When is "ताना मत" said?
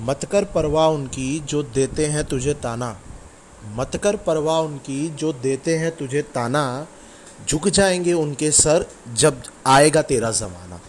2.54-3.96